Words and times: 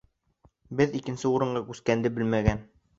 Беҙ 0.79 0.97
икенсе 1.01 1.33
урынға 1.35 1.65
күскәнде 1.71 2.17
белмәгән. 2.19 2.69